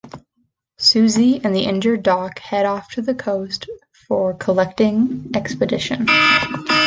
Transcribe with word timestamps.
Suzy 0.79 1.39
and 1.43 1.53
the 1.53 1.65
injured 1.65 2.01
Doc 2.01 2.39
head 2.39 2.65
off 2.65 2.89
to 2.89 3.03
the 3.03 3.13
coast 3.13 3.69
for 4.07 4.33
the 4.33 4.39
collecting 4.39 5.29
expedition. 5.35 6.07